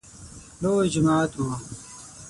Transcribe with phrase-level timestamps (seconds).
[0.61, 1.43] لوی جماعت و.